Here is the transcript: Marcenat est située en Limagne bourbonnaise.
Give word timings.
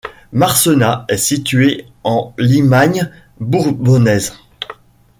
Marcenat 0.33 1.05
est 1.09 1.17
située 1.17 1.85
en 2.03 2.33
Limagne 2.39 3.07
bourbonnaise. 3.39 4.33